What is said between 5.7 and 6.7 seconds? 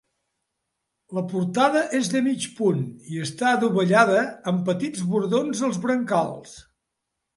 brancals.